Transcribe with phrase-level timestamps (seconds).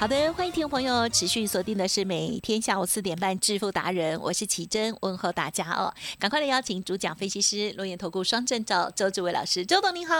[0.00, 5.92] 好的，欢迎听众朋友持续锁定的是每天下午四点半致富达人，我是奇珍，问候大家哦。
[6.18, 10.14] 赶快来邀请主讲分析师罗岩投顾双证照周志伟老师，周董您好，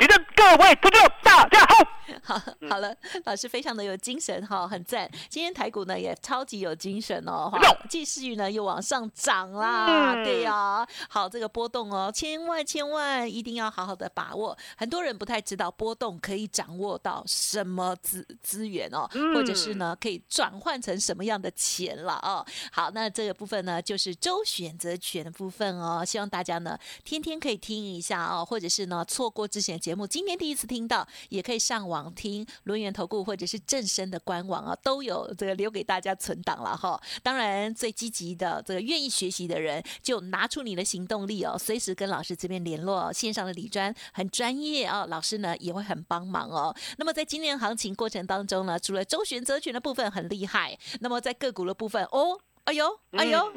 [0.00, 1.76] 奇珍各位听众大家好。
[2.22, 5.10] 好，好了，老师非常的有精神哈，很赞。
[5.28, 7.58] 今天台股呢也超级有精神哦，哈，
[7.90, 10.86] 继续呢又往上涨啦，对呀。
[11.08, 14.56] 好，这个波动哦，千万千万一定要好好的把握。
[14.76, 19.06] 很多人不太知道波动可以掌握到什么资资源哦。
[19.34, 22.44] 或者是呢，可以转换成什么样的钱了哦？
[22.72, 26.04] 好，那这个部分呢，就是周选择权的部分哦。
[26.04, 37.00] 希望大家呢，天天可以听一下哦，或者是呢，错过之前的节目，今天第一次听到，也可以上网听轮源投顾或者是正身的官网啊，都有这个留给大家存档了哈。
[37.22, 43.12] 当然，最积极的这个愿意学习的人，就拿出你的行动力哦，随时跟老师这边联络。
[43.12, 46.74] 线上的理专很专业哦，老师呢也会很帮忙哦。
[46.98, 53.52] 那么在今年行情过程当中呢，除了周选择权的部分很厉害，那么在个股的部分哦，哎呦，哎呦，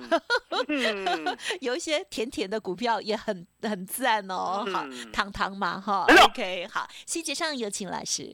[1.61, 8.33] 有一些甜甜的股票也很很赞哦，好，糖糖嘛哈，OK，好，细节上有请老师。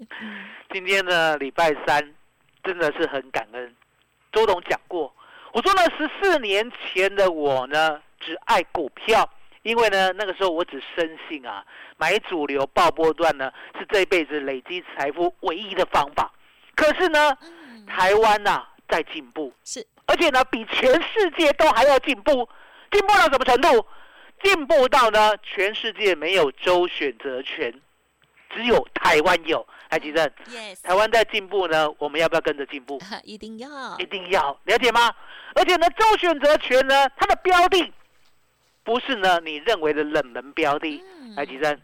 [0.74, 2.14] 今天呢，礼拜三
[2.64, 3.76] 真的是很感恩，
[4.34, 5.16] 周董讲过，
[5.54, 9.30] 我说呢，十四年前的我呢，只爱股票，
[9.64, 11.66] 因为呢，那个时候我只深信啊，
[11.96, 13.50] 买主流爆波段呢，
[13.80, 16.34] 是这辈子累积财富唯一的方法。
[16.76, 17.38] 可是呢，
[17.88, 22.48] 台湾呐在进步，是，而且呢比全世界都还要进步，
[22.92, 23.86] 进步到什么程度？
[24.44, 27.74] 进步到呢全世界没有州选择权，
[28.54, 29.66] 只有台湾有。
[29.88, 33.00] 海吉正，Yes，台湾在进步呢，我们要不要跟着进步？
[33.24, 35.14] 一定要，一定要，了解吗？
[35.54, 37.94] 而且呢，州选择权呢，它的标的。
[38.86, 41.04] 不是呢，你认为的冷门标的，
[41.36, 41.78] 来吉生，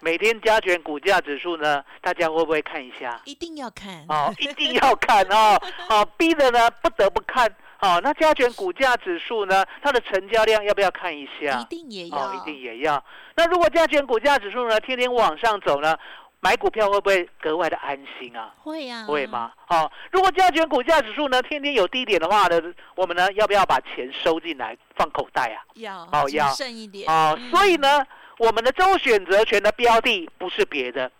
[0.00, 3.20] 每天加权股价指数呢，大家会不会看一下？
[3.24, 7.54] 一定要看哦， 一定要看哦，哦，逼的呢不得不看。
[7.78, 11.60] 好，那加权股价指数呢，它的成交量要不要看一下？
[11.60, 13.04] 一定也要，一定也要。
[13.36, 15.94] 那如果加权股价指数呢，天天往上走呢？
[16.40, 18.54] 买股票会不会格外的安心啊？
[18.58, 19.52] 会呀，会吗？
[19.66, 22.60] 好，如果加权股价指数呢天天有低点的话呢，
[22.94, 25.64] 我们呢要不要把钱收进来放口袋啊？
[25.74, 27.34] 要，哦要剩一点啊。
[27.50, 28.06] 所以呢，
[28.38, 31.10] 我们的周选择权的标的不是别的，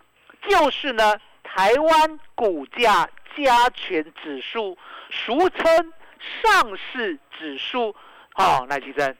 [0.47, 4.77] 就是呢台湾股价加权指数，
[5.09, 5.93] 俗称
[6.41, 7.93] 上市指数。
[8.35, 9.15] 哦，赖其生。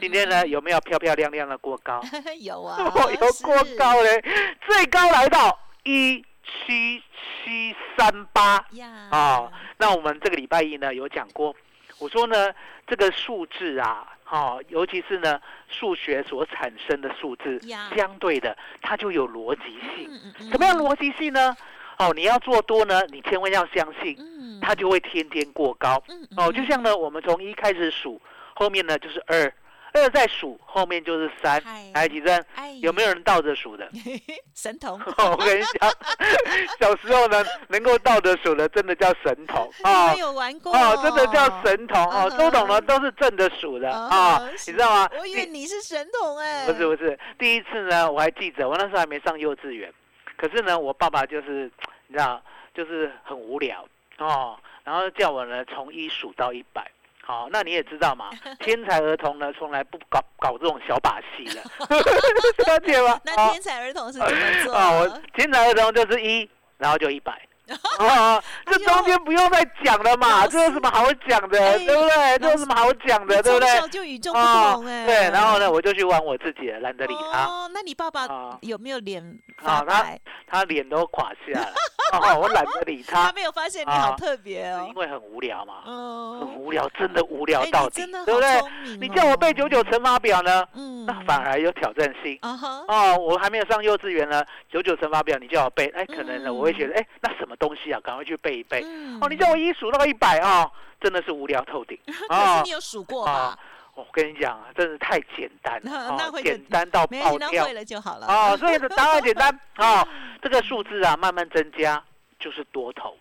[0.00, 2.00] 今天呢，有没有漂漂亮亮的过高？
[2.40, 4.22] 有啊，有过高嘞，
[4.66, 7.02] 最高来到一七
[7.44, 8.64] 七三八
[9.10, 9.50] 哦。
[9.76, 11.54] 那我们这个礼拜一呢有讲过，
[11.98, 12.52] 我说呢
[12.86, 17.60] 这个数字啊，哦，尤其是呢数学所产生的数字，
[17.96, 20.50] 相对的它就有逻辑性。
[20.50, 21.56] 怎么样逻辑性呢？
[21.98, 26.00] 哦，你要做多呢，你千万要相信，嗯，它就会天天过高。
[26.08, 28.20] 嗯哦，就像呢，我们从一开始数，
[28.54, 29.52] 后面呢就是二，
[29.94, 31.60] 二在数，后面就是三。
[31.62, 33.88] 嗨来，吉珍，哎有没有人倒着数的？
[34.54, 35.00] 神童？
[35.18, 35.90] 我跟你讲，
[36.80, 40.18] 小时候呢，能够倒着数的，真的叫神童啊没！
[40.18, 42.38] 有玩过哦，真的叫神童哦嗯。
[42.38, 45.10] 周董呢都是正着数的啊嗯，你知道吗？
[45.18, 49.92] 我以为你是神童哎，不是不是，第一次呢，我还记得，我那时候还没上幼稚园，
[50.36, 51.70] 可是呢，我爸爸就是
[52.06, 52.42] 你知道，
[52.74, 53.86] 就是很无聊
[54.18, 56.90] 哦，然后叫我呢从一数到一百。
[57.28, 58.30] 好，那你也知道嘛，
[58.60, 61.60] 天才儿童呢从来不搞搞这种小把戏的，
[62.66, 63.20] 了解吗？
[63.22, 64.72] 那哦天才儿童是怎么做？
[64.72, 66.48] 啊，我天才儿童就是一，
[66.78, 67.38] 然后就一百。
[67.98, 72.38] 啊，这中间不用再讲了嘛，这有什么好讲的，哎对不对？
[72.38, 73.68] 这有什么好讲的，对不对？
[73.68, 73.80] 从？
[73.80, 78.58] 小就与众不哦同哎，对，然后呢，我就去玩我自己，懒得理他，哦，那你爸爸啊。
[78.62, 79.22] 有没有脸
[79.62, 80.20] 发啊他白？
[80.50, 81.72] 他脸都垮下来，
[82.18, 83.26] 哦，我懒得理他。
[83.26, 84.00] 他，没有发现你啊。
[84.00, 84.86] 好特别哦。
[84.88, 84.94] 因。
[84.94, 88.60] 为很无聊嘛，很嗯，无聊，真的无聊哎到底对不对？
[89.00, 91.06] 你叫我背哦九九乘法表呢，嗯。
[91.06, 92.36] 那反而有挑战性。
[92.42, 96.56] 啊哈，哦，我还没有上幼稚园呢，九九乘法表你叫我背，哎，可能呢嗯。
[96.56, 98.82] 我会觉得，哎，那什么东西啊，赶快去背一背。
[98.84, 100.70] 嗯哦，你叫我一数到一百啊，
[101.00, 102.70] 真的是无聊透顶 可是啊你！
[102.70, 103.58] 有数过啊吧？
[103.94, 108.26] 我跟你讲啊，真是太简单那了，简单到爆掉会了就好了。
[108.26, 110.06] 哦，所以呢，答案简单 哦，
[110.40, 112.02] 这个数字啊慢慢增加
[112.38, 113.16] 就是多头，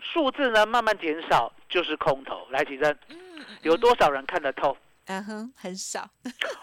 [0.00, 2.46] 数字呢慢慢减少就是空头。
[2.50, 2.96] 来，起身，
[3.62, 4.76] 有多少人看得透？
[5.06, 6.08] 嗯哼，很少。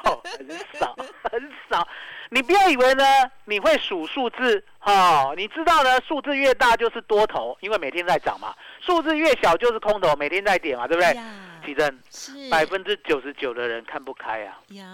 [0.06, 0.47] 哦，很
[0.80, 0.95] 少，
[1.30, 1.85] 很少。
[2.29, 3.03] 你不要以为呢，
[3.45, 8.50] 你会数数字哦，你知道呢，数字越大就是多头，因为每天在涨嘛；
[8.81, 11.13] 数字越小就是空头，每天在跌嘛，对不对？
[11.15, 11.24] 呀。
[11.65, 12.50] 奇珍，是。
[12.50, 14.85] 百分之九十九的人看不开啊，呀，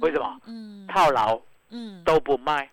[0.00, 0.38] 为什么？
[0.46, 1.40] 嗯，套牢
[1.70, 2.68] 嗯，都不卖，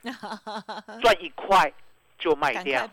[1.01, 1.71] 赚一块
[2.17, 2.87] 就卖掉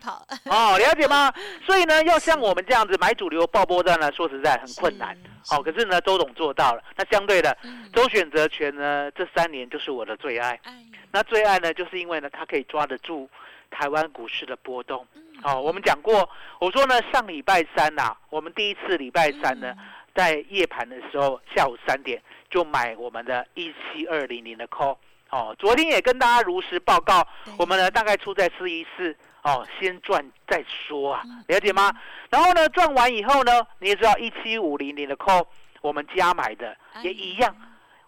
[0.46, 1.32] 哦，了解吗？
[1.66, 5.16] 所以呢，要像我们这样子买主流爆波段呢，说实在很困难。
[5.46, 6.82] 好哦，可是呢，周董做到了。
[6.96, 10.58] 那相对的，嗯周选择权呢，这三年就是我的最爱。
[10.64, 13.28] 哎，那最爱呢，就是因为呢，它可以抓得住
[13.70, 15.06] 台湾股市的波动。
[15.14, 16.28] 嗯哦，我们讲过，
[16.58, 19.84] 我说呢，上礼拜三呐、我们第一次礼拜三呢，嗯
[20.14, 22.20] 在夜盘的时候，下午三点
[22.50, 24.96] 就买我们的一七二零零的 call。
[25.30, 27.26] 哦，昨天也跟大家如实报告，
[27.58, 29.16] 我们呢大概出在四一四。
[29.42, 31.90] 哦，先赚再说啊嗯，了解吗？
[32.28, 35.46] 然后呢，赚完以后呢，你也知道一七五零零的 call，
[35.80, 37.56] 我们加买的哎也一样，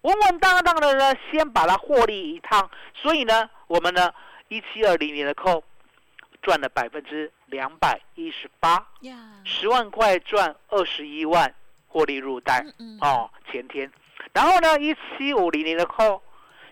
[0.03, 2.71] 稳稳当当的呢，先把它获利一趟。
[2.93, 4.13] 所以呢，我们呢
[4.49, 5.63] 一七二零零的 call
[6.43, 8.87] 赚了百分之两百一十八，
[9.43, 11.55] 十万块赚二十一万，
[11.89, 12.63] 获利入袋。
[13.01, 13.91] 哦，前天，
[14.35, 16.23] 然后呢，一七五零零的扣，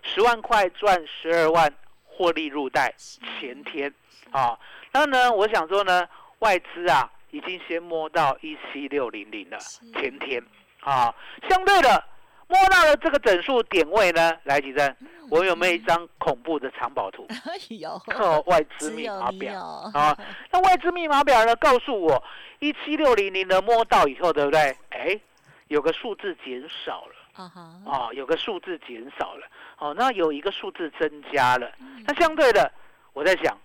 [0.02, 1.73] 十万块赚十二万，
[2.05, 2.94] 获利入袋，
[3.41, 3.93] 前天
[4.31, 4.58] 啊、
[4.93, 6.06] 那呢，我想说呢，
[6.41, 9.58] 外资啊已经先摸到一七六零零了，
[9.94, 10.43] 前天
[10.81, 11.14] 啊、
[11.49, 12.05] 相对的
[12.49, 17.25] 摸到了这个整数点位呢，来几针，嗯我有没有一张恐怖的藏宝图？
[17.69, 19.61] 有， 哦，外资密码表。
[19.94, 20.17] 啊，
[20.50, 22.20] 那外资密码表呢，告诉我
[22.58, 24.76] 一七六零零的摸到以后，对不对？
[24.88, 25.20] 哎，
[25.69, 29.46] 有个数字减少了啊哈，啊，有个数字减少了，
[29.78, 31.70] 哦，那有一个数字增加了。
[31.81, 32.04] 嗯。
[32.06, 32.70] 那相对的，
[33.12, 33.56] 我在想，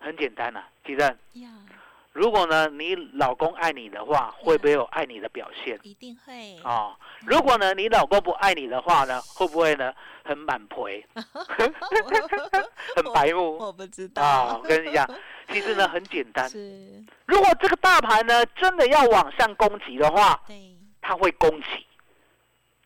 [0.00, 1.48] 很简单呐、啊，吉正，呀，
[2.12, 5.78] 如果呢你老公爱你的话，会不会有爱你的表现？
[5.82, 6.96] 一定会，啊？
[7.26, 9.92] 如果呢你老公不爱你的话呢，会不会呢
[10.24, 11.04] 很满赔，
[12.96, 13.58] 很白目。
[13.58, 14.10] 我不知啊？
[14.14, 15.08] 道我，跟你讲，
[15.48, 16.48] 其实呢很简单。
[16.48, 21.86] 是，如果这个大盘呢真的要往上攻击的话，对，它会攻击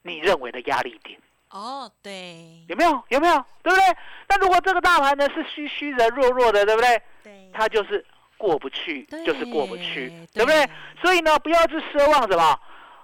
[0.03, 1.19] 你认为的压力点，
[1.51, 3.03] 哦，对，有没有？
[3.09, 3.45] 有没有？
[3.63, 3.97] 对不对？
[4.29, 7.03] 那如果这个大盘呢是虚虚的、弱弱的，对不对？
[7.23, 8.05] 对，它就是
[8.37, 10.69] 过不去，就是过不去，对对不对？？
[11.01, 12.61] 所以呢，不要去奢望什么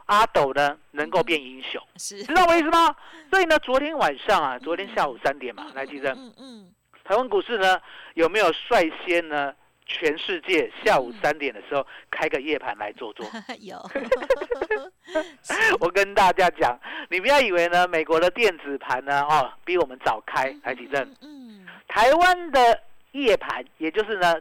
[0.07, 2.95] 阿斗呢能够变英雄，是，知道我意思吗？
[3.31, 6.73] 所以呢，昨天晚上啊，昨天下午三点嘛，来，记得嗯嗯，
[7.05, 7.81] 台湾股市呢
[8.15, 9.53] 有没有率先呢？
[9.87, 13.27] 全世界下午三点的时候开个夜盘来做做。
[13.33, 13.79] 嗯 有，
[15.81, 16.79] 我跟大家讲，
[17.11, 21.15] 你不要以为呢，美国的电子盘呢，哦，比我们早开，来几阵。
[21.21, 22.81] 嗯，台湾的
[23.13, 24.35] 夜盘，也就是呢，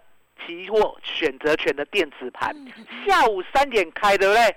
[0.45, 2.55] 期货选择权的电子盘，
[3.05, 4.55] 下午三点开，对不对？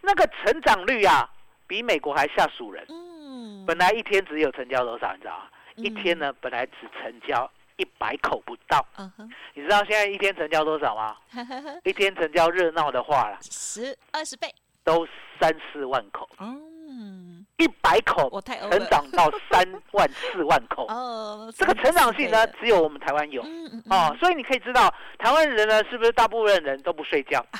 [0.00, 1.28] 那个成长率啊，
[1.66, 2.84] 比美国还吓死人。
[2.88, 5.44] 嗯，本来一天只有成交多少，你知道吗？
[5.76, 7.48] 一嗯天，呢，本来只成交
[7.82, 8.86] 一百口不到。
[8.96, 11.16] 嗯哼，你知道现在一天成交多少吗？
[11.82, 14.48] 一天成交热闹的话啦，十二十倍，
[14.84, 15.06] 都
[15.40, 16.28] 三四万口。
[16.38, 23.42] 嗯，一百口我太成长到三万四万口，哦，这个成长性呢，只有我们台湾有。
[23.42, 27.44] 嗯嗯哦，所以你可以知道，台湾人呢，是不是大部分人都不睡觉？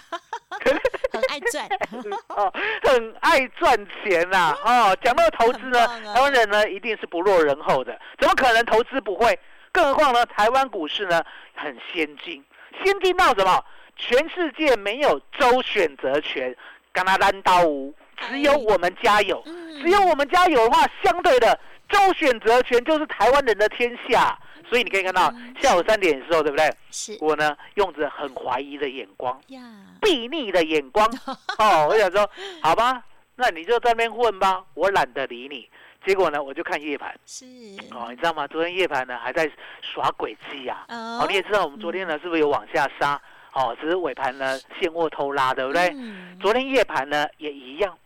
[1.12, 1.66] 很爱赚，
[2.28, 2.52] 哦，
[2.84, 3.74] 很爱赚
[4.04, 9.36] 钱呐、哦，讲到投资呢，啊台湾人呢一定是不落人后的，怎么可能投资不会？
[9.72, 11.22] 更何况呢，台湾股市呢
[11.54, 12.44] 很先进，
[12.84, 13.64] 先进到什么？
[13.96, 16.54] 全世界没有周选择权，
[16.92, 19.42] 跟他单刀无，只有我们家有。
[19.46, 24.38] 嗯只有我们家有的话，相对的周选择权就是台湾人的天下。
[24.68, 26.72] 所以你可以看到嗯下午三点的时候，对不对？
[26.90, 29.60] 是我呢用着很怀疑的眼光，呀，
[30.00, 31.06] 睥睨的眼光，
[31.58, 32.28] 哦，我想说，
[32.62, 33.02] 好吧，
[33.36, 35.68] 那你就在那边混吧，我懒得理你。
[36.04, 37.44] 结果呢，我就看夜盘，是
[37.92, 38.46] 哦，你知道吗？
[38.48, 43.20] 昨天夜盘呢还在耍诡计啊，哦，哦你也知道我们昨天呢是不是有往下杀？
[43.54, 45.90] 哦，只是尾盘呢现货偷拉，对不对？
[45.94, 47.96] 嗯昨天夜盘呢也一样，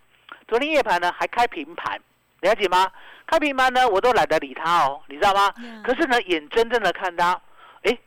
[0.48, 1.98] 昨天夜盘呢还开平盘，
[2.40, 2.90] 了解吗？
[3.26, 5.44] 开平盘呢我都懒得理它哦，你知道吗？
[5.46, 7.40] 呀可是呢，眼睁睁的看它，
[7.82, 7.98] 哎，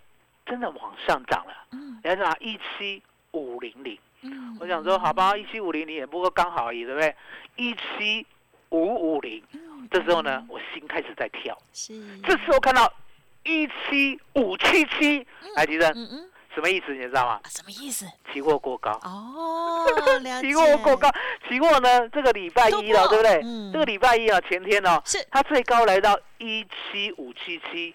[0.46, 2.36] 真的往上涨了，嗯了解吗？
[2.40, 3.98] 一七五零零。
[4.22, 7.16] 嗯我想说，好吧，一七五零零也不过刚好而已，对不对？
[7.56, 8.28] 一七
[8.70, 9.60] 五五零，嗯
[9.92, 11.58] 这时候呢，我心开始在跳。
[11.74, 12.92] 是这时候看到
[13.44, 16.94] 一七五七七，来，提生，嗯嗯什么意思？
[16.94, 17.40] 你知道吗？
[17.44, 18.06] 啊什么意思？
[18.34, 19.86] 期货过高，哦，
[20.24, 21.10] 了期货过高，
[21.48, 23.42] 期货呢，这个礼拜一了，对不对？
[23.44, 27.94] 嗯这个礼拜一啊，前天哦，是它最高来到一七五七七，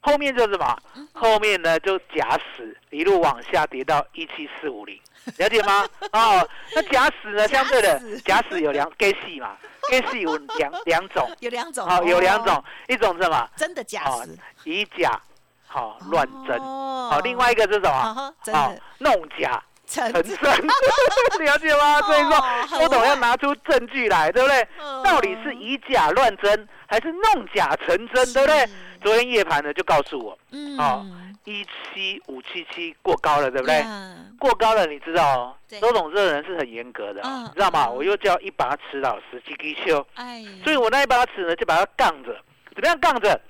[0.00, 0.76] 后面就是什么？
[0.96, 5.00] 嗯后面呢就假死，一路往下跌到一七四五零，
[5.38, 5.86] 了解吗？
[6.12, 9.56] 哦，那 假死呢，相对的假死有两 gay 系嘛
[9.90, 11.86] ，gay 系有两两种，有两种。
[11.86, 12.44] 好，有两哦。
[12.46, 13.48] 种，一种是什么？
[13.56, 15.20] 真的假哦死，以假，
[15.66, 17.08] 好乱真，哦。
[17.12, 17.90] 好，另外一个是什么？
[17.90, 19.62] 啊哈真哦的，弄假。
[19.86, 20.40] 成成真，
[21.44, 22.00] 了解吗？
[22.00, 24.66] 所以哦说，很周董要拿出证据来，对不对？
[24.82, 25.02] 嗯。
[25.02, 28.66] 到底是以假乱真，还是弄假成真，对不对？
[29.02, 30.78] 昨天夜盘呢就告诉我，嗯。
[30.78, 31.06] 哦
[31.44, 33.80] 一七五七七过高了，对不对？
[33.82, 37.86] 嗯过高了，你知道哦对，周董这个人是很严格的哦、嗯你知道吗？
[37.88, 42.36] 嗯我又叫一把尺老师几基修，哎，所以我那一把尺呢就把它杠着，
[42.74, 43.40] 怎么样杠着？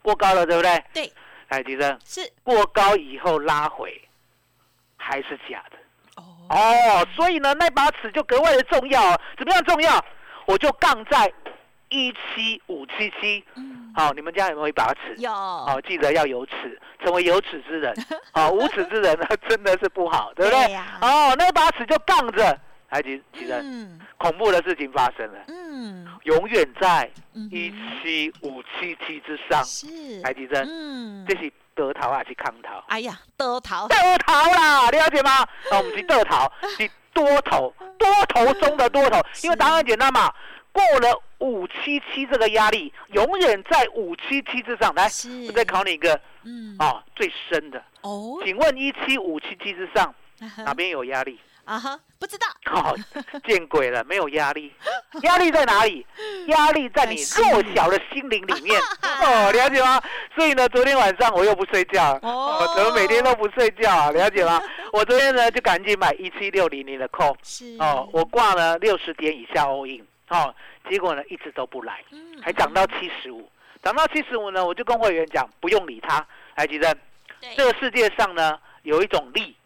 [0.00, 0.84] 过高了，对不对？
[0.92, 1.12] 对，
[1.48, 4.00] 哎，迪生，是过高以后拉回
[4.96, 5.76] 还是假的
[6.16, 9.20] 哦哦，所以呢那把尺就格外的重要哦。
[9.38, 10.04] 怎么样重要？
[10.46, 11.32] 我就杠在
[11.92, 13.44] 一七五七七。
[13.54, 15.14] 嗯好，你们家有没有一把尺？
[15.18, 17.94] 有哦，记得要有尺，成为有尺之人。
[18.32, 20.74] 哦，无尺之人呢， 真的是不好，对不对？
[21.02, 22.58] 哦，那把尺就杠着，
[22.88, 27.70] 哎，其其实嗯恐怖的事情发生了，嗯永远在嗯一
[28.02, 29.62] 七五七七之上。
[29.62, 29.86] 是
[30.22, 32.82] 台积电，嗯这是得逃还是抗逃？
[32.88, 33.94] 哎呀多桃得
[34.24, 35.42] 逃啦，了解吗？
[35.70, 40.32] 啊，我们是得逃， 是多头，多头中的多头，因为答案很简单嘛。
[40.72, 44.94] 过了五七七这个压力，永远在五七七之上。
[44.94, 45.08] 来，
[45.48, 50.14] 我再考你一个嗯啊，最深的，哦请问一七五七七之上
[50.64, 51.38] 哪边有压力？
[51.64, 52.96] 啊哈不知道哦，
[53.46, 54.72] 见鬼了，没有压力，
[55.22, 56.04] 压力在哪里？
[56.48, 58.80] 压力在你弱小的心灵里面。
[59.22, 60.02] 哦，了解吗？
[60.34, 64.10] 所以呢，昨天晚上我又不睡觉，哦我怎么每天都不睡觉啊？
[64.10, 64.60] 了解吗？
[64.92, 70.52] 我昨天呢就赶紧买一七六零零的 call，是哦，我挂了六十点以下 all in，哦，
[70.88, 73.48] 结果呢一直都不来，嗯还涨到七十五，
[73.82, 76.26] 涨到七十五呢，我就跟会员讲不用理他。
[76.56, 76.96] 来，吉珍，
[77.40, 79.56] 对这个世界上呢有一种力，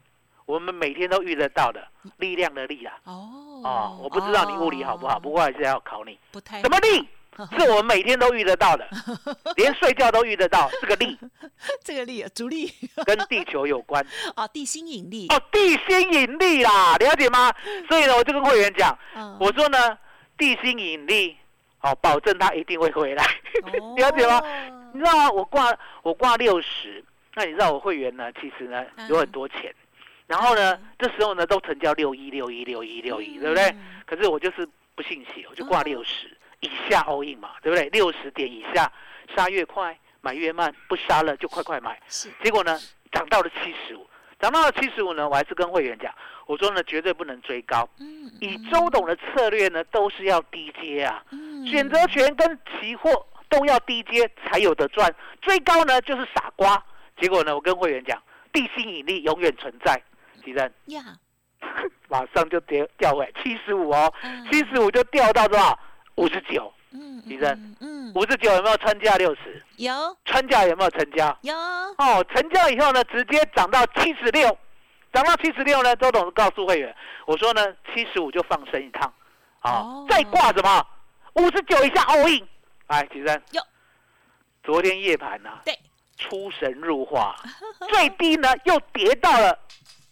[0.45, 1.87] 我们每天都遇得到的
[2.19, 2.95] 力量的力啊。
[3.05, 6.19] 哦哦，我不知道你物理好不好，不过还是要考你。
[6.31, 7.09] 不太什么力？
[7.59, 8.89] 是我们每天都遇得到的，
[9.57, 10.71] 连睡觉都遇得到。
[10.81, 11.19] 这个力
[11.85, 12.73] 这个力主力
[13.05, 14.03] 跟地球有关
[14.37, 17.53] 哦地心引力哦，地心引力啦，了解吗？
[17.89, 19.99] 所以呢，我就跟会员讲，嗯我说呢，
[20.37, 21.37] 地心引力，
[21.83, 23.25] 哦，保证它一定会回来，
[23.63, 24.41] 哦 了解吗？
[24.93, 25.31] 你知道吗？
[25.31, 29.75] 我挂我挂六十，那你知道我会员呢，其实呢嗯有很多钱，
[30.27, 33.65] 然后呢，这时候呢都成交六一六一六一六一，对不对？
[33.71, 37.89] 嗯可是我就是不信邪，我就挂哦六十以下 all in 嘛，对不对？
[37.91, 38.91] 六十点以下，
[39.35, 42.01] 杀越快，买越慢，不杀了就快快买。
[42.09, 42.79] 是结果呢，
[43.11, 44.07] 涨到了七十五，
[44.39, 46.15] 涨到了七十五呢，我还是跟会员讲，
[46.47, 47.89] 我说呢，绝对不能追高。
[47.99, 56.83] 嗯以周董的策略呢，都是要低阶啊，嗯选择权跟期货都要低阶才有的赚，追高呢就是傻瓜。
[57.19, 60.01] 结果呢，我跟会员讲，地心引力永远存在。
[60.45, 61.03] 其实呀
[62.09, 65.79] 马上就跌掉回七十五哦，嗯七十五就掉到多少？
[66.17, 67.51] 五十九，嗯李正。
[67.53, 68.13] 嗯嗯。
[68.15, 69.63] 五十九有没有穿价六十？
[69.77, 70.17] 有。
[70.25, 71.37] 穿价有没有成交？
[71.43, 71.55] 有。
[71.57, 74.57] 哦，成交以后呢，直接涨到七十六，
[75.13, 76.95] 涨到七十六呢，周董告诉会员，
[77.27, 79.13] 我说呢，七十五就放生一趟，
[79.61, 80.07] 啊、哦。
[80.09, 80.87] 再挂什么
[81.35, 82.47] 五十九以下 all in。
[82.89, 83.63] 来，齐生有，
[84.63, 85.77] 昨天夜盘呢、对，
[86.19, 87.35] 出神入化，
[87.91, 89.59] 最低呢又跌到了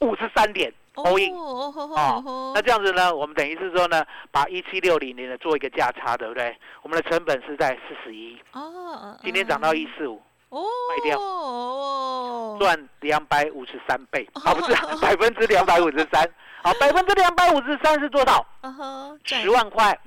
[0.00, 1.34] 五十三点 all in。
[1.34, 6.56] 哦哦，那这样子呢，我们等于是说呢，把一七六零零的做一个价差，对不对？
[6.82, 16.22] 我们的成本是在四十一，哦，今天涨到一四五，哦，卖掉哦，赚两百五十三倍，啊，不是百分之两百五十三，
[16.62, 18.46] 啊，百分之两百五十三是多少？
[18.62, 19.98] 嗯哼，十，万块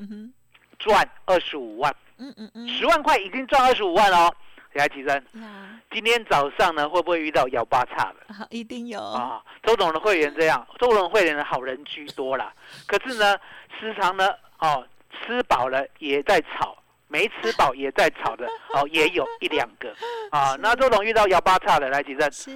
[0.79, 4.35] 赚二十五万，嗯嗯嗯，十万块已经赚二十五万了哦。
[4.77, 8.33] 来，齐生，呀，今天早上呢会不会遇到幺八叉的？
[8.33, 12.53] 啊一定有，啊，周董的会员这样，周董会员的好人居多啦。
[12.87, 13.35] 可是呢，
[13.79, 14.29] 时常呢，
[14.59, 19.93] 哦，吃饱了也在吵，没吃饱也在吵的， 哦，也有一两个
[20.29, 20.55] 啊。
[20.59, 22.51] 那周董遇到幺八叉的，来，吉正是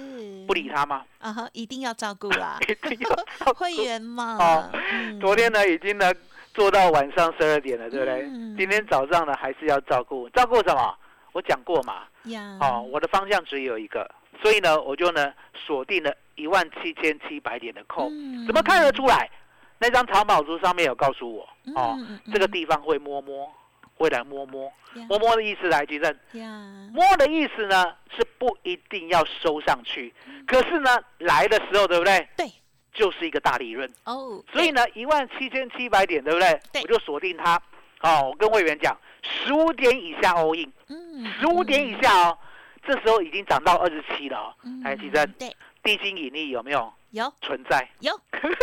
[0.46, 1.04] 不理他吗？
[1.18, 6.12] 啊哈，一定要照顾啦， 一定要照顾会员嘛，哦嗯昨天呢，已经呢
[6.54, 8.22] 做到晚上十二点了，对不对？
[8.22, 10.94] 嗯今天早上呢，还是要照顾，照顾什么？
[11.32, 14.08] 我讲过嘛，呀，哦，我的方向只有一个，
[14.42, 18.08] 所以呢，我就呢锁定了一万七千七百点的扣。
[18.10, 18.46] 嗯。
[18.46, 19.30] 怎么看得出来？
[19.78, 21.42] 那张藏宝图上面有告诉我，
[21.74, 22.32] 哦，嗯嗯。
[22.32, 23.52] 这个地方会摸摸，
[23.96, 25.06] 会来摸摸，呀。
[25.08, 30.44] 摸摸的意思来举证，呀，摸的意思呢是不一定要收上去，嗯。
[30.46, 32.28] 可是呢来的时候，对不对？
[32.36, 32.46] 对，
[32.92, 36.60] 就是一个大利润，哦，所以呢一万七千七百点，对不对？
[36.72, 36.82] 对。
[36.82, 37.60] 我就锁定它。
[38.02, 42.38] 哦，我跟会员讲，十五点以下 all in，嗯，十五点以下哦，
[42.84, 44.54] 这时候已经涨到二十七了哦。
[44.64, 46.92] 嗯，来，提升对，地心引力有没有？
[47.10, 47.32] 有。
[47.40, 47.88] 存在？
[48.00, 48.18] 有，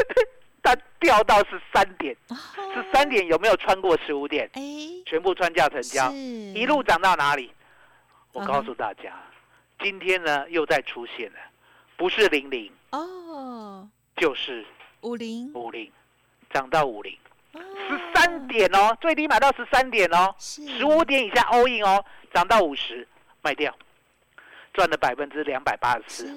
[0.62, 2.16] 它掉到十三点。
[2.30, 2.36] 十
[2.74, 4.50] 十三，点有没有穿过十五点？
[4.54, 4.62] 哎，
[5.06, 7.52] 全部穿价成交，一路涨到哪里？
[8.34, 9.14] 我告诉大家，
[9.80, 11.40] 今天呢又再出现了，
[11.98, 13.88] 不是零零哦，
[14.18, 14.66] 就是
[15.02, 15.52] 五零。
[15.54, 15.92] 五零，
[16.52, 17.18] 涨到五零，
[18.20, 23.08] 三点哦，最低买到十三点哦，十五点以下 all in 哦，涨到五十
[23.42, 23.74] 卖掉，
[24.74, 26.28] 赚了百分之两百八十四，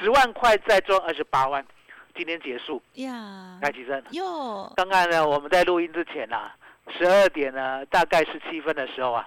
[0.00, 1.64] 十万块再赚二十八万，
[2.14, 4.02] 今天结束，呀，来提升。
[4.10, 6.54] 哟，刚刚呢，我们在录音之前啊，
[6.98, 9.26] 十二点呢，大概十七分的时候啊，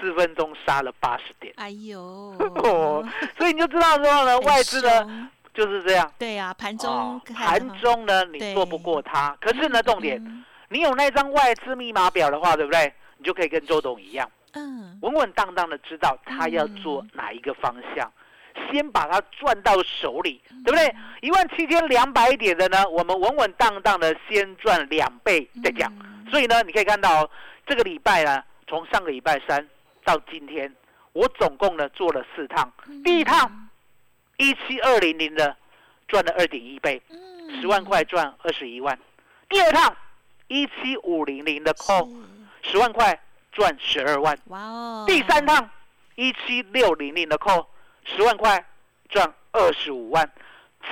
[0.00, 2.00] 四分钟杀了八十点，哎呦，
[2.38, 3.04] 哦，
[3.36, 6.10] 所以你就知道说呢，外资呢就是这样。
[6.16, 7.76] 对呀，盘中盘哈。
[7.82, 8.54] 中呢，你对。
[8.54, 10.39] 做不过它，可是呢，重点，嗯
[10.70, 12.92] 你有那张外资密码表的话，对不对？
[13.18, 18.10] 你就可以跟周董一样，嗯，稳稳当当的知道他要做哪一个方向，
[18.70, 20.94] 先把它赚到手里，嗯对不对？
[21.20, 25.92] 一万七千两百点的呢，我们稳稳当当的先赚两倍再讲。
[26.00, 27.30] 嗯所以呢，你可以看到、哦、
[27.66, 29.68] 这个礼拜呢，从上个礼拜三
[30.04, 30.72] 到今天，
[31.12, 32.72] 我总共呢做了四趟。
[33.04, 33.68] 第一趟
[34.36, 35.56] 一七二零零的
[36.06, 38.96] 赚了二点一倍，嗯十万块赚二十一万。
[39.48, 39.96] 第二趟
[40.50, 42.08] 一七五零零的扣，
[42.60, 43.16] 是十万块
[43.52, 44.36] 赚十二万。
[44.46, 45.70] 哇哦，第三趟
[46.16, 47.64] 一七六零零的扣，
[48.04, 48.62] 十万块
[49.08, 50.28] 赚二十五万。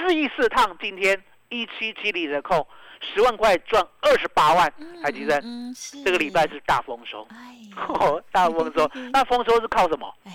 [0.08, 2.68] 第四趟今天一七七零的扣，
[3.00, 4.72] 十万块赚二十八万。
[4.78, 7.56] 嗯海基生，嗯是这个礼拜是大丰收，哎
[8.30, 8.88] 大丰收。
[9.12, 10.14] 那丰收是靠什么？
[10.24, 10.32] 哎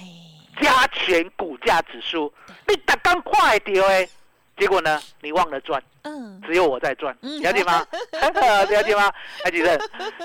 [0.61, 2.31] 加权股价指数，
[2.67, 4.07] 你打刚快丢哎，
[4.57, 7.85] 结果呢，你忘了赚，嗯只有我在赚，嗯了解吗？
[8.69, 9.11] 了解吗？
[9.43, 9.79] 海基生，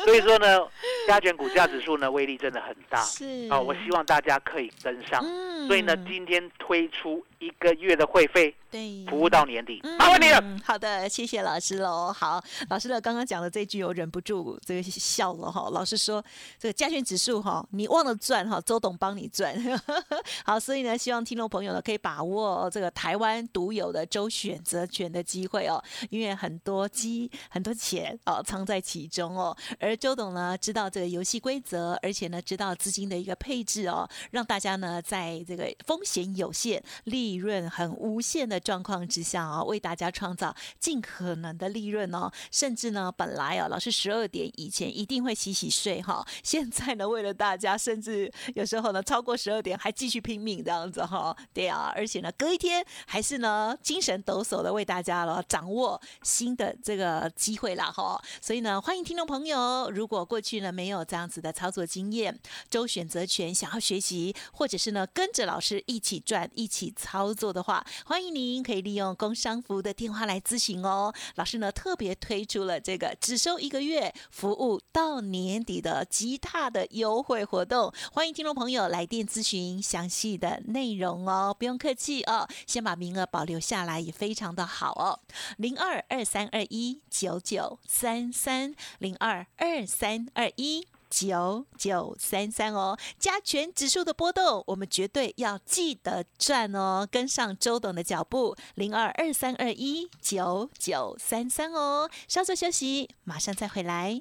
[0.04, 0.58] 所以说呢，
[1.06, 5.22] 加权股价指数呢威力真的很大是啊，我希望大家可以跟上。
[5.24, 10.38] 嗯所以呢，今天推出一个月的会费，对服务到年底，麻烦你了。
[10.40, 12.10] 嗯，好的，谢谢老师喽。
[12.10, 15.68] 好，老师呢刚刚讲的这句，我忍不住这个笑了哈。
[15.72, 16.24] 老师说，
[16.58, 19.54] 这个加权指数哈，你忘了赚哈，周董帮你赚。
[20.46, 29.57] 好，所以呢，希望听众朋友呢可以把握这个台湾独有的周选择权的机会哦，因为很多机很多钱哦藏在其中哦。
[29.78, 42.31] 而周董呢知道这个游戏规则，而且呢知道资金的一个配置哦，让大家呢在这个风险有限、利润很无限的状况之下啊、为大家创造尽可能的利润哦。
[42.50, 51.37] 甚至呢，本来啊，老师十二点以前一定会洗洗睡哈，现在呢，为了大家，甚至有时候呢，超过十二点还继续拼命这样子哈。
[51.52, 58.23] 对啊，而且呢，隔一天还是呢，精神抖擞的为大家了掌握新的这个机会啦哈。
[58.40, 62.38] 所以呢，欢迎听众朋友，如果过去呢没有这样子的操作经验，
[62.71, 71.12] 周选择权想要学习，或者是呢跟着老师一起赚、一起操作的话，欢迎您可以利用工商服务的电话来咨询哦。
[71.35, 85.18] 老师呢特别推出了这个只收一个月，服务到年底的极大的优惠活动，欢迎听众朋友来电咨询详细的内容哦，不用客气哦，先把名额保留下来也非常的好哦，
[85.56, 90.87] 零二二三二一九九三三零二二三二一。
[91.11, 104.20] 九九三三哦，加权指数的波动，我们绝对要记得赚哦，跟上周董的脚步，零二二三二一九九三三哦，稍作休息，马上再回来。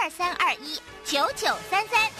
[0.00, 2.10] 二三二一九九三三。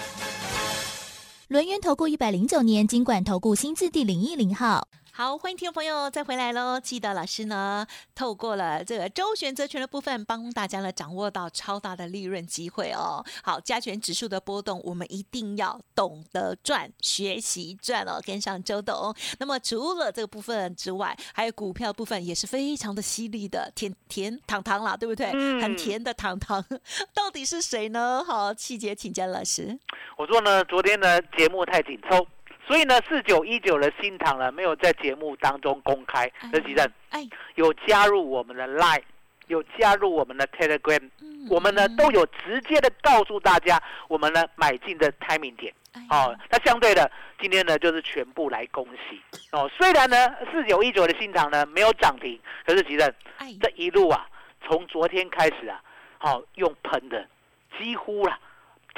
[1.47, 4.89] 轮源投顾一百零九年金管投顾新字第零一零号。
[5.19, 6.79] 好，欢迎听众朋友再回来喽！
[6.79, 13.21] 记得老师呢，透过了这个周选择权的部分，帮大家呢掌握到超大的利润机会哦。
[13.43, 19.13] 好，加权指数的波动，我们一定要懂得赚，学习赚哦，跟上周董。
[19.41, 25.33] 那么除了这个部分之外，还有股票部分也是非常的犀利的，甜甜糖糖啦，对不对？
[25.35, 26.65] 嗯很甜的糖糖，
[27.13, 28.23] 到底是谁呢？
[28.25, 29.77] 好，细节请教老师。
[30.17, 32.25] 我说呢，昨天呢节目太紧凑，
[32.69, 36.31] 所以呢四九一九的新塘呢没有在节目当中公开。
[36.53, 39.03] 这几任哎，有加入我们的 Line，
[39.47, 45.73] 有加入我们的 Telegram，嗯我们呢都有直接的告诉大家我们呢买进的 timing 点。
[45.95, 49.19] 哎哦，那相对的，今天呢就是全部来恭喜
[49.53, 49.69] 哦。
[49.75, 50.17] 虽然呢
[50.53, 54.29] 四九一九的新塘呢没有涨停，可是吉任哎，这一路啊，
[54.67, 55.81] 从昨天开始啊，
[56.19, 57.27] 好、用喷的，
[57.79, 58.39] 几乎啦、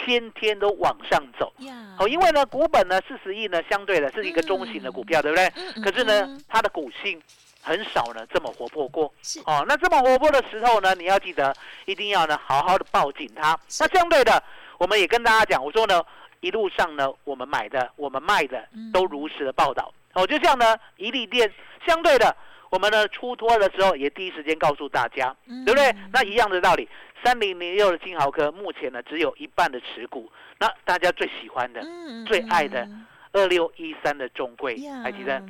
[0.04, 1.52] 天天都往上走。
[1.58, 5.50] 呀，哦，因为呢，股本呢四十亿呢，相对的是一个中型的股票，对不对？
[5.82, 7.20] 可是呢嗯，它的股性
[7.62, 9.12] 很少呢这么活泼过。
[9.22, 11.54] 是哦，那这么活泼的时候呢，你要记得
[11.86, 13.58] 一定要呢好好的抱紧它。
[13.78, 14.42] 那相对的，
[14.78, 16.02] 我们也跟大家讲，我说呢，
[16.40, 19.92] 一路上呢，我们买的、我们卖的嗯都如实的报道。
[20.14, 21.52] 哦，就像呢，一利店，
[21.86, 22.34] 相对的，
[22.70, 25.64] 我们呢出脱的时候也第一时间告诉大家，嗯。
[25.64, 25.94] 对不对？
[26.12, 26.88] 那一样的道理，
[27.22, 35.42] 三零零六的金豪科目前呢只有一半的持股，那大家最喜欢的嗯最爱的嗯二六一三的中贵呀，还记得？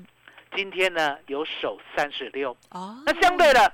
[0.57, 3.73] 今天呢有手三十六，哦，那相对的，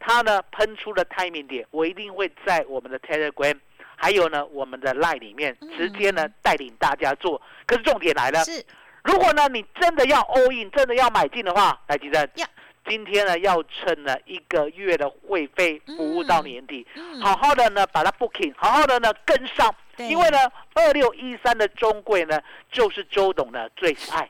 [0.00, 3.56] 它呢喷出的 timing 点，我一定会在我们的 Telegram，
[3.94, 7.40] 还有呢我们的 Line 里面嗯直接呢带领大家做。
[7.64, 8.64] 可是重点来了，是。
[9.04, 12.46] 如果呢你真的要 all in，真的要买进的话，来吉珍呀，
[12.88, 20.38] 今天呢要趁呢一个月的会费服务到年底，嗯好好的呢把它 booking，好好的呢跟上，因为呢
[20.74, 24.28] 二六一三的中贵呢就是周董的最爱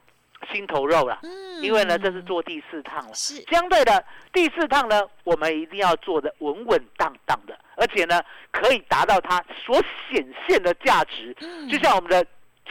[0.51, 1.19] 心头肉了。
[1.23, 1.47] 嗯。
[1.63, 3.15] 因为呢，这是做第四趟了。
[3.15, 3.41] 是。
[3.51, 11.35] 相对的，第四趟呢，我们一定要做的稳稳当当的，而且呢，可以达到它所显现的价值。
[11.41, 11.67] 嗯。
[11.67, 12.25] 就像我们的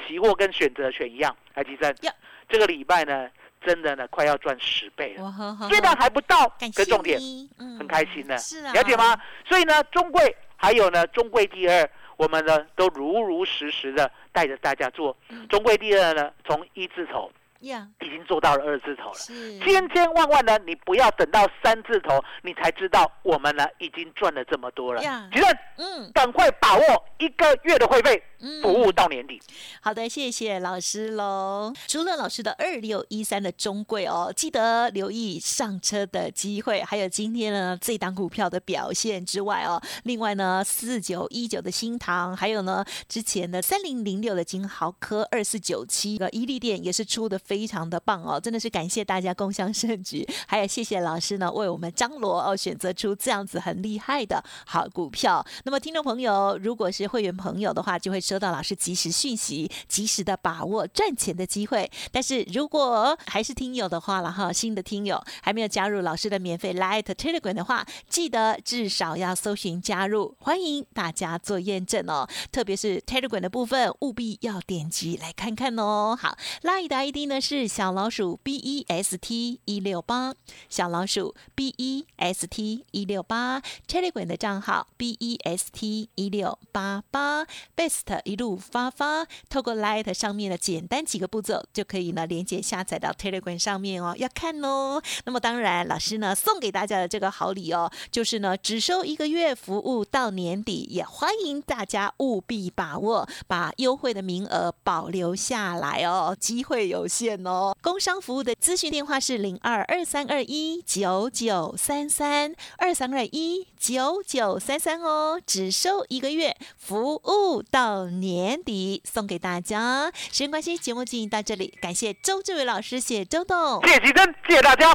[0.05, 2.13] 期货跟选择权一样，来，吉生呀，
[2.47, 3.27] 这个礼拜呢，
[3.65, 5.57] 真的呢，快要赚十倍了。
[5.67, 7.19] 虽然还不到，感谢可重点
[7.57, 9.19] 嗯很开心的，是啊，了解吗？？
[9.47, 15.15] 所以呢，中贵还有呢，中贵第二，我们呢都如如实实的带着大家做。
[15.29, 19.15] 嗯中贵第二呢，从一字头呀，已经做到了二字头了。
[19.15, 25.29] 是千千万万呢，你不要等到三字头，你才知道我们呢已经赚了这么多了呀。
[25.33, 25.45] 其实
[25.77, 26.81] 嗯赶快把握
[27.19, 29.41] 一个月的会费，嗯服务到年底。
[29.81, 31.73] 好的，谢谢老师喽。
[31.87, 55.45] 除了老师的二六一三的中贵哦，记得留意上车的机会，还有今天呢这档股票的表现之外哦，另外呢四九一九的新塘，还有呢之前的三零零六的金豪科二四九七个伊利店也是出的非常的棒哦，真的是感谢大家共襄盛举，还有谢谢老师呢为我们张罗哦选择出这样子很厉害的好股票。
[55.63, 61.89] 那么听众朋友，如果是会员朋友的话，就会收到老师及时讯息，及时的把握赚钱的机会。
[62.11, 72.27] 但是如果还是听友的话了哈，新的听友还没有加入老师的免费 Light Telegram 的话，记得至少要搜寻加入，欢迎大家做验证哦。
[72.51, 76.17] 特别是 Telegram 的部分，务必要点击来看看哦。
[76.19, 77.34] 好，Light 的 ID 呢？
[77.39, 80.33] 是小老鼠 B E S T 一六八，
[80.69, 87.45] 小老鼠 B E S T 一六八，Telegram 的账号 B E S T 一六八八
[87.75, 95.01] ，Best 一路发发，透过 Light 上面的简单几个步骤就可以呢连接下载到 Telegram 上面哦，要看哦。
[95.25, 107.75] 那么当然，老师呢送给大家的这个好礼哦，就是呢只收一个月服务到年底，也欢迎大家务必把握，把优惠的名额保留下来哦，机会有限哦。
[107.81, 120.11] 工商服务的咨询电话是零二二三二一九九三三二三二一九九三三哦，只收一个月，服务到年底，送给大家。
[120.15, 123.81] 时间关系，节目进行到这里，感谢周志伟老师，谢周董。
[123.85, 124.93] 谢谢吉珍，谢谢大家，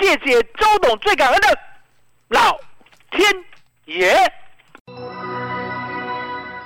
[0.00, 1.58] 谢谢周董，最感恩的
[2.28, 2.56] 老
[3.10, 3.30] 天
[3.86, 4.47] 爷。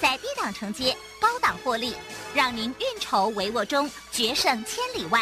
[0.00, 1.94] 在低档承接，高档获利，
[2.34, 5.20] 让您运筹帷幄中决胜千里外。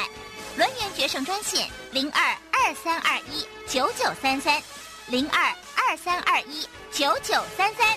[0.56, 4.60] 轮源决胜专线零二二三二一九九三三
[5.08, 7.96] 零二二三二一九九三三。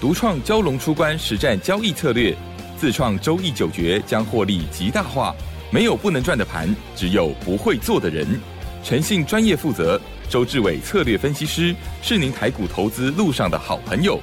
[0.00, 2.36] 独创蛟龙出关实战交易策略，
[2.78, 5.34] 自创周易九诀将获利极大化。
[5.70, 8.40] 没有不能赚的盘，只有不会做的人。
[8.84, 10.00] 诚信、专业、负责。
[10.30, 14.20] 周志伟策略分析师是您台股投资路上的好朋友。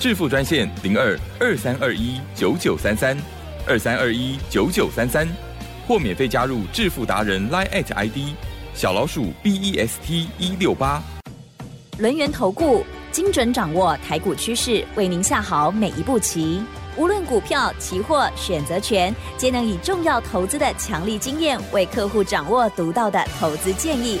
[0.00, 3.18] 致富专线零二二三二一九九三三
[3.66, 5.26] 二三二一九九三三，
[5.88, 8.32] 或免费加入致富达人 Line at ID
[8.74, 11.02] 小老鼠 B E S T 一六八。
[11.98, 16.62] 轮源投顾精准掌握台股趋势，为您下好每一步棋。
[16.96, 24.20] 无论股票、期货、选择权，皆能以重要投资的强力经验，为客户掌握独到的投资建议。